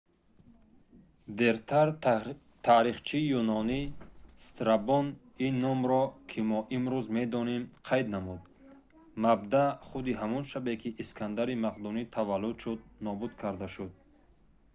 [1.41, 1.87] дертар
[2.65, 3.81] таърихчии юнонӣ
[4.45, 5.05] страбон
[5.47, 8.41] ин номро ки мо имрӯз медонем қайд намуд
[9.23, 13.91] мабдаъ худи ҳамон шабе ки искандари мақдунӣ таваллуд шуд нобуд карда шуд